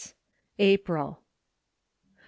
APRIL. 0.57 1.11
1. 1.11 1.17